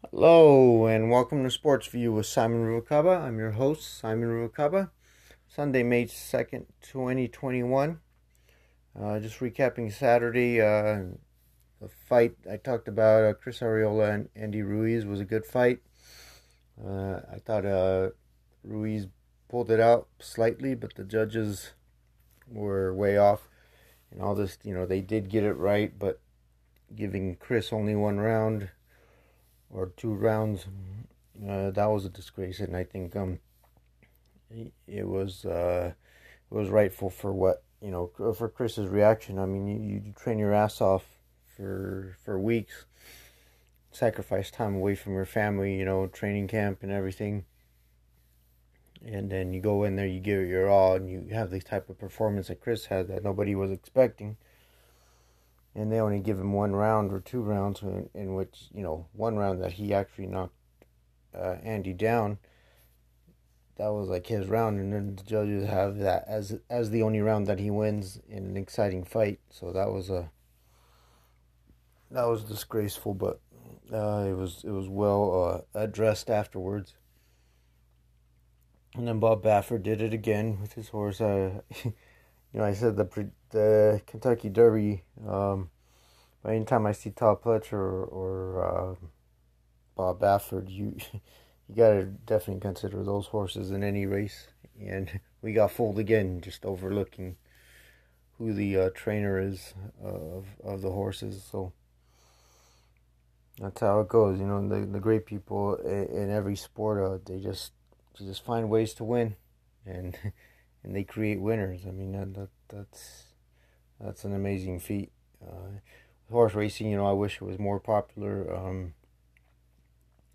Hello 0.00 0.86
and 0.86 1.10
welcome 1.10 1.42
to 1.42 1.50
Sports 1.50 1.88
View 1.88 2.12
with 2.12 2.26
Simon 2.26 2.64
Ruvalcaba. 2.64 3.20
I'm 3.20 3.36
your 3.36 3.50
host, 3.50 3.98
Simon 3.98 4.28
Ruvalcaba. 4.28 4.90
Sunday, 5.48 5.82
May 5.82 6.04
2nd, 6.04 6.66
2021. 6.80 7.98
Uh, 8.98 9.18
just 9.18 9.40
recapping 9.40 9.92
Saturday, 9.92 10.60
uh, 10.60 11.00
the 11.80 11.88
fight 11.88 12.36
I 12.48 12.58
talked 12.58 12.86
about, 12.86 13.24
uh, 13.24 13.32
Chris 13.34 13.58
Arreola 13.58 14.14
and 14.14 14.28
Andy 14.36 14.62
Ruiz 14.62 15.04
was 15.04 15.18
a 15.18 15.24
good 15.24 15.44
fight. 15.44 15.80
Uh, 16.80 17.18
I 17.32 17.40
thought 17.44 17.66
uh, 17.66 18.10
Ruiz 18.62 19.08
pulled 19.48 19.68
it 19.68 19.80
out 19.80 20.06
slightly, 20.20 20.76
but 20.76 20.94
the 20.94 21.04
judges 21.04 21.72
were 22.48 22.94
way 22.94 23.18
off. 23.18 23.48
And 24.12 24.22
all 24.22 24.36
this, 24.36 24.58
you 24.62 24.72
know, 24.72 24.86
they 24.86 25.00
did 25.00 25.28
get 25.28 25.42
it 25.42 25.54
right, 25.54 25.92
but 25.98 26.20
giving 26.94 27.34
Chris 27.34 27.72
only 27.72 27.96
one 27.96 28.20
round 28.20 28.70
or 29.70 29.92
two 29.96 30.14
rounds. 30.14 30.66
Uh, 31.46 31.70
that 31.70 31.86
was 31.86 32.04
a 32.04 32.08
disgrace, 32.08 32.60
and 32.60 32.76
I 32.76 32.84
think 32.84 33.14
um, 33.14 33.38
it 34.86 35.06
was 35.06 35.44
uh, 35.44 35.92
it 36.50 36.54
was 36.54 36.68
rightful 36.68 37.10
for 37.10 37.32
what 37.32 37.62
you 37.80 37.90
know 37.90 38.10
for 38.34 38.48
Chris's 38.48 38.88
reaction. 38.88 39.38
I 39.38 39.46
mean, 39.46 39.66
you, 39.66 40.02
you 40.06 40.12
train 40.12 40.38
your 40.38 40.52
ass 40.52 40.80
off 40.80 41.04
for 41.56 42.16
for 42.24 42.38
weeks, 42.38 42.86
sacrifice 43.92 44.50
time 44.50 44.76
away 44.76 44.94
from 44.94 45.14
your 45.14 45.26
family, 45.26 45.76
you 45.76 45.84
know, 45.84 46.06
training 46.08 46.48
camp 46.48 46.82
and 46.82 46.90
everything, 46.90 47.44
and 49.04 49.30
then 49.30 49.52
you 49.52 49.60
go 49.60 49.84
in 49.84 49.94
there, 49.94 50.06
you 50.06 50.20
give 50.20 50.40
it 50.40 50.48
your 50.48 50.68
all, 50.68 50.94
and 50.94 51.08
you 51.08 51.28
have 51.32 51.50
this 51.50 51.64
type 51.64 51.88
of 51.88 51.98
performance 51.98 52.48
that 52.48 52.60
Chris 52.60 52.86
had 52.86 53.08
that 53.08 53.22
nobody 53.22 53.54
was 53.54 53.70
expecting 53.70 54.36
and 55.78 55.92
they 55.92 56.00
only 56.00 56.18
give 56.18 56.38
him 56.38 56.52
one 56.52 56.74
round 56.74 57.12
or 57.12 57.20
two 57.20 57.40
rounds 57.40 57.82
in, 57.82 58.10
in 58.12 58.34
which 58.34 58.66
you 58.74 58.82
know 58.82 59.06
one 59.12 59.36
round 59.36 59.62
that 59.62 59.72
he 59.72 59.94
actually 59.94 60.26
knocked 60.26 60.54
uh, 61.34 61.56
Andy 61.62 61.92
down. 61.92 62.38
That 63.76 63.92
was 63.92 64.08
like 64.08 64.26
his 64.26 64.48
round, 64.48 64.80
and 64.80 64.92
then 64.92 65.14
the 65.14 65.22
judges 65.22 65.68
have 65.68 65.98
that 65.98 66.24
as 66.26 66.58
as 66.68 66.90
the 66.90 67.02
only 67.02 67.20
round 67.20 67.46
that 67.46 67.60
he 67.60 67.70
wins 67.70 68.20
in 68.28 68.44
an 68.44 68.56
exciting 68.56 69.04
fight. 69.04 69.38
So 69.50 69.72
that 69.72 69.92
was 69.92 70.10
a 70.10 70.32
that 72.10 72.24
was 72.24 72.42
disgraceful, 72.42 73.14
but 73.14 73.40
uh, 73.92 74.26
it 74.28 74.36
was 74.36 74.64
it 74.64 74.70
was 74.70 74.88
well 74.88 75.64
uh, 75.74 75.80
addressed 75.80 76.28
afterwards. 76.28 76.94
And 78.96 79.06
then 79.06 79.20
Bob 79.20 79.44
Baffert 79.44 79.84
did 79.84 80.02
it 80.02 80.12
again 80.12 80.60
with 80.60 80.72
his 80.72 80.88
horse. 80.88 81.20
You 82.52 82.60
know, 82.60 82.66
I 82.66 82.72
said 82.72 82.96
the 82.96 83.30
the 83.50 84.00
Kentucky 84.06 84.48
Derby. 84.48 85.02
Um, 85.26 85.70
anytime 86.46 86.86
I 86.86 86.92
see 86.92 87.10
Todd 87.10 87.42
Pletcher 87.42 87.72
or, 87.72 88.04
or 88.04 88.64
uh, 88.64 88.94
Bob 89.96 90.20
Baffert, 90.20 90.70
you 90.70 90.96
you 91.12 91.74
gotta 91.74 92.04
definitely 92.04 92.60
consider 92.60 93.02
those 93.02 93.26
horses 93.26 93.70
in 93.70 93.82
any 93.82 94.06
race. 94.06 94.48
And 94.80 95.20
we 95.42 95.52
got 95.52 95.72
fooled 95.72 95.98
again, 95.98 96.40
just 96.40 96.64
overlooking 96.64 97.36
who 98.38 98.54
the 98.54 98.78
uh, 98.78 98.90
trainer 98.94 99.38
is 99.38 99.74
of 100.02 100.46
of 100.64 100.80
the 100.80 100.90
horses. 100.90 101.44
So 101.50 101.72
that's 103.58 103.80
how 103.80 104.00
it 104.00 104.08
goes. 104.08 104.38
You 104.38 104.46
know, 104.46 104.66
the 104.66 104.86
the 104.86 105.00
great 105.00 105.26
people 105.26 105.74
in, 105.76 106.06
in 106.06 106.30
every 106.30 106.56
sport, 106.56 107.02
uh, 107.02 107.18
they 107.24 107.40
just 107.40 107.72
they 108.18 108.24
just 108.24 108.44
find 108.44 108.70
ways 108.70 108.94
to 108.94 109.04
win, 109.04 109.36
and 109.84 110.16
and 110.82 110.94
they 110.94 111.04
create 111.04 111.40
winners. 111.40 111.80
I 111.86 111.90
mean, 111.90 112.12
that, 112.12 112.34
that 112.34 112.48
that's 112.68 113.24
that's 114.00 114.24
an 114.24 114.34
amazing 114.34 114.80
feat. 114.80 115.10
Uh, 115.42 115.80
horse 116.30 116.54
racing, 116.54 116.90
you 116.90 116.96
know, 116.96 117.06
I 117.06 117.12
wish 117.12 117.36
it 117.36 117.42
was 117.42 117.58
more 117.58 117.80
popular. 117.80 118.54
Um, 118.54 118.94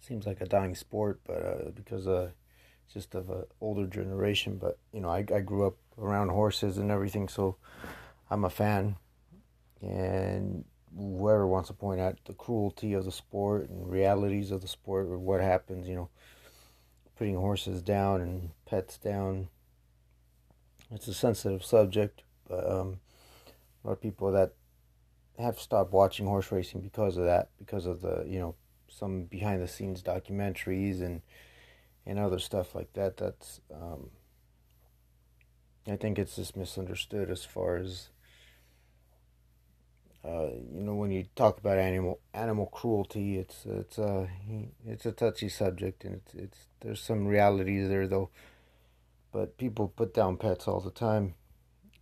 seems 0.00 0.26
like 0.26 0.40
a 0.40 0.46
dying 0.46 0.74
sport, 0.74 1.20
but 1.26 1.42
uh, 1.42 1.70
because 1.74 2.06
uh, 2.06 2.30
just 2.92 3.14
of 3.14 3.30
an 3.30 3.44
older 3.60 3.86
generation. 3.86 4.56
But 4.56 4.78
you 4.92 5.00
know, 5.00 5.10
I 5.10 5.24
I 5.34 5.40
grew 5.40 5.66
up 5.66 5.76
around 5.98 6.28
horses 6.28 6.78
and 6.78 6.90
everything, 6.90 7.28
so 7.28 7.56
I'm 8.30 8.44
a 8.44 8.50
fan. 8.50 8.96
And 9.80 10.64
whoever 10.96 11.46
wants 11.46 11.68
to 11.68 11.74
point 11.74 12.00
out 12.00 12.16
the 12.24 12.32
cruelty 12.32 12.94
of 12.94 13.04
the 13.04 13.12
sport 13.12 13.68
and 13.68 13.90
realities 13.90 14.50
of 14.50 14.62
the 14.62 14.68
sport 14.68 15.06
or 15.06 15.18
what 15.18 15.40
happens, 15.40 15.86
you 15.86 15.94
know, 15.94 16.08
putting 17.16 17.36
horses 17.36 17.82
down 17.82 18.20
and 18.20 18.50
pets 18.64 18.98
down. 18.98 19.48
It's 20.90 21.08
a 21.08 21.14
sensitive 21.14 21.64
subject, 21.64 22.22
but 22.48 22.64
um, 22.70 23.00
a 23.84 23.88
lot 23.88 23.92
of 23.94 24.00
people 24.00 24.32
that 24.32 24.52
have 25.38 25.58
stopped 25.60 25.92
watching 25.92 26.26
horse 26.26 26.52
racing 26.52 26.80
because 26.80 27.16
of 27.16 27.24
that, 27.24 27.50
because 27.58 27.86
of 27.86 28.02
the 28.02 28.24
you 28.26 28.38
know 28.38 28.54
some 28.88 29.24
behind 29.24 29.62
the 29.62 29.68
scenes 29.68 30.02
documentaries 30.02 31.02
and 31.02 31.22
and 32.06 32.18
other 32.18 32.38
stuff 32.38 32.74
like 32.74 32.92
that. 32.94 33.16
That's 33.16 33.60
um, 33.74 34.10
I 35.88 35.96
think 35.96 36.18
it's 36.18 36.36
just 36.36 36.56
misunderstood 36.56 37.30
as 37.30 37.44
far 37.44 37.76
as 37.76 38.08
uh, 40.24 40.48
you 40.74 40.82
know 40.82 40.94
when 40.94 41.10
you 41.10 41.24
talk 41.36 41.58
about 41.58 41.78
animal 41.78 42.18
animal 42.34 42.66
cruelty. 42.66 43.38
It's 43.38 43.64
it's 43.66 43.98
a 43.98 44.04
uh, 44.04 44.26
it's 44.86 45.06
a 45.06 45.12
touchy 45.12 45.48
subject 45.48 46.04
and 46.04 46.14
it's 46.14 46.34
it's 46.34 46.58
there's 46.80 47.00
some 47.00 47.26
realities 47.26 47.88
there 47.88 48.06
though. 48.08 48.30
But 49.36 49.58
people 49.58 49.88
put 49.88 50.14
down 50.14 50.38
pets 50.38 50.66
all 50.66 50.80
the 50.80 50.90
time 50.90 51.34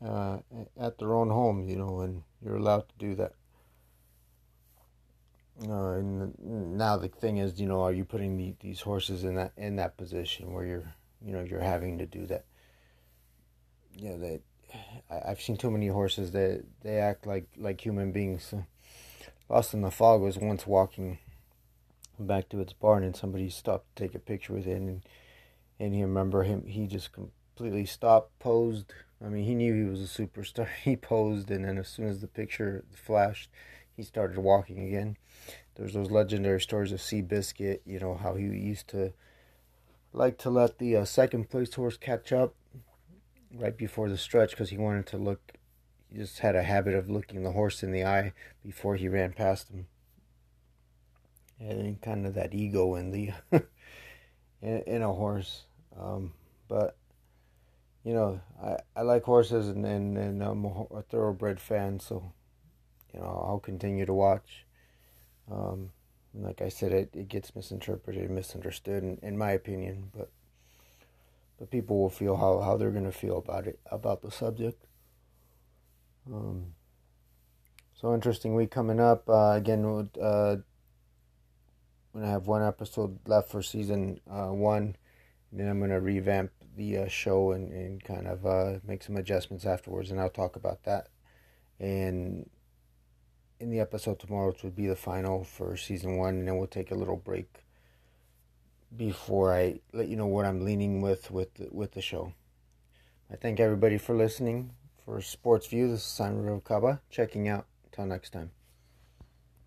uh, 0.00 0.38
at 0.78 0.98
their 0.98 1.12
own 1.12 1.30
home, 1.30 1.68
you 1.68 1.74
know, 1.74 1.98
and 1.98 2.22
you're 2.40 2.54
allowed 2.54 2.88
to 2.88 2.94
do 2.96 3.16
that. 3.16 3.32
Uh, 5.68 5.94
and 5.94 6.78
now 6.78 6.96
the 6.96 7.08
thing 7.08 7.38
is, 7.38 7.60
you 7.60 7.66
know, 7.66 7.82
are 7.82 7.92
you 7.92 8.04
putting 8.04 8.36
the, 8.36 8.54
these 8.60 8.82
horses 8.82 9.24
in 9.24 9.34
that 9.34 9.50
in 9.56 9.74
that 9.76 9.96
position 9.96 10.52
where 10.52 10.64
you're, 10.64 10.94
you 11.20 11.32
know, 11.32 11.42
you're 11.42 11.58
having 11.58 11.98
to 11.98 12.06
do 12.06 12.24
that? 12.26 12.44
You 13.96 14.10
know, 14.10 14.18
that 14.18 14.40
I, 15.10 15.30
have 15.30 15.40
seen 15.40 15.56
too 15.56 15.72
many 15.72 15.88
horses 15.88 16.30
that 16.30 16.62
they 16.82 16.98
act 16.98 17.26
like 17.26 17.48
like 17.56 17.80
human 17.80 18.12
beings. 18.12 18.54
Lost 19.48 19.74
in 19.74 19.80
the 19.80 19.90
Fog 19.90 20.20
was 20.20 20.38
once 20.38 20.68
walking 20.68 21.18
back 22.16 22.48
to 22.50 22.60
its 22.60 22.72
barn, 22.72 23.02
and 23.02 23.16
somebody 23.16 23.50
stopped 23.50 23.96
to 23.96 24.04
take 24.04 24.14
a 24.14 24.20
picture 24.20 24.52
with 24.52 24.68
it, 24.68 24.76
and 24.76 25.02
and 25.78 25.94
he 25.94 26.02
remember 26.02 26.42
him. 26.42 26.66
He 26.66 26.86
just 26.86 27.12
completely 27.12 27.86
stopped, 27.86 28.38
posed. 28.38 28.92
I 29.24 29.28
mean, 29.28 29.44
he 29.44 29.54
knew 29.54 29.74
he 29.74 29.88
was 29.88 30.00
a 30.00 30.22
superstar. 30.22 30.68
He 30.84 30.96
posed, 30.96 31.50
and 31.50 31.64
then 31.64 31.78
as 31.78 31.88
soon 31.88 32.08
as 32.08 32.20
the 32.20 32.28
picture 32.28 32.84
flashed 32.92 33.50
he 33.96 34.02
started 34.02 34.38
walking 34.38 34.80
again. 34.80 35.16
There's 35.74 35.94
those 35.94 36.10
legendary 36.10 36.60
stories 36.60 36.92
of 36.92 37.00
Seabiscuit, 37.00 37.80
you 37.84 37.98
know, 37.98 38.14
how 38.14 38.34
he 38.34 38.44
used 38.44 38.88
to 38.88 39.12
like 40.12 40.38
to 40.38 40.50
let 40.50 40.78
the 40.78 40.96
uh, 40.96 41.04
second 41.04 41.50
place 41.50 41.74
horse 41.74 41.96
catch 41.96 42.32
up 42.32 42.54
right 43.52 43.76
before 43.76 44.08
the 44.08 44.16
stretch 44.16 44.50
because 44.50 44.70
he 44.70 44.78
wanted 44.78 45.06
to 45.06 45.16
look, 45.16 45.52
he 46.08 46.18
just 46.18 46.38
had 46.40 46.54
a 46.54 46.62
habit 46.62 46.94
of 46.94 47.10
looking 47.10 47.42
the 47.42 47.52
horse 47.52 47.82
in 47.82 47.90
the 47.90 48.04
eye 48.04 48.32
before 48.64 48.94
he 48.96 49.08
ran 49.08 49.32
past 49.32 49.68
him. 49.70 49.86
And 51.58 52.00
kind 52.00 52.26
of 52.26 52.34
that 52.34 52.54
ego 52.54 52.94
in 52.94 53.10
the 53.10 53.30
in, 54.64 54.82
in 54.86 55.02
a 55.02 55.12
horse. 55.12 55.62
Um, 56.00 56.32
but 56.68 56.96
you 58.04 58.12
know, 58.12 58.40
I, 58.62 58.76
I 58.96 59.02
like 59.02 59.22
horses 59.22 59.68
and, 59.68 59.84
and, 59.84 60.18
and 60.18 60.42
I'm 60.42 60.64
a 60.64 61.02
thoroughbred 61.02 61.60
fan, 61.60 62.00
so 62.00 62.32
you 63.12 63.20
know, 63.20 63.44
I'll 63.48 63.60
continue 63.60 64.06
to 64.06 64.12
watch. 64.12 64.66
Um, 65.50 65.90
like 66.34 66.60
I 66.60 66.68
said, 66.68 66.92
it, 66.92 67.10
it 67.14 67.28
gets 67.28 67.54
misinterpreted, 67.54 68.28
misunderstood, 68.30 69.04
in, 69.04 69.18
in 69.22 69.38
my 69.38 69.52
opinion. 69.52 70.10
But 70.14 70.30
but 71.58 71.70
people 71.70 72.00
will 72.00 72.10
feel 72.10 72.36
how, 72.36 72.60
how 72.60 72.76
they're 72.76 72.90
to 72.90 73.12
feel 73.12 73.38
about 73.38 73.66
it, 73.66 73.78
about 73.90 74.22
the 74.22 74.30
subject. 74.30 74.84
Um, 76.26 76.74
so 77.94 78.12
interesting 78.12 78.54
week 78.56 78.72
coming 78.72 78.98
up. 78.98 79.28
Uh, 79.28 79.52
again, 79.52 80.10
uh, 80.20 80.56
when 82.14 82.24
I 82.24 82.30
have 82.30 82.46
one 82.46 82.62
episode 82.62 83.18
left 83.26 83.50
for 83.50 83.60
season 83.60 84.20
uh, 84.30 84.52
one, 84.52 84.94
then 85.52 85.68
I'm 85.68 85.80
to 85.80 85.98
revamp 85.98 86.52
the 86.76 86.98
uh, 86.98 87.08
show 87.08 87.50
and, 87.50 87.72
and 87.72 88.04
kind 88.04 88.28
of 88.28 88.46
uh, 88.46 88.78
make 88.86 89.02
some 89.02 89.16
adjustments 89.16 89.66
afterwards, 89.66 90.12
and 90.12 90.20
I'll 90.20 90.30
talk 90.30 90.54
about 90.54 90.84
that. 90.84 91.08
And 91.80 92.48
in 93.58 93.70
the 93.70 93.80
episode 93.80 94.20
tomorrow, 94.20 94.48
which 94.52 94.62
would 94.62 94.76
be 94.76 94.86
the 94.86 94.94
final 94.94 95.42
for 95.42 95.76
season 95.76 96.16
one, 96.16 96.34
and 96.34 96.46
then 96.46 96.56
we'll 96.56 96.68
take 96.68 96.92
a 96.92 96.94
little 96.94 97.16
break 97.16 97.64
before 98.96 99.52
I 99.52 99.80
let 99.92 100.06
you 100.06 100.14
know 100.14 100.26
what 100.26 100.44
I'm 100.44 100.64
leaning 100.64 101.00
with 101.00 101.32
with 101.32 101.52
the, 101.54 101.66
with 101.72 101.92
the 101.92 102.00
show. 102.00 102.32
I 103.28 103.34
thank 103.34 103.58
everybody 103.58 103.98
for 103.98 104.14
listening. 104.14 104.70
For 105.04 105.20
Sports 105.20 105.66
View, 105.66 105.88
this 105.88 106.00
is 106.00 106.06
Simon 106.06 106.44
Ruvalcaba 106.44 107.00
checking 107.10 107.48
out. 107.48 107.66
Until 107.86 108.06
next 108.06 108.30
time. 108.30 108.52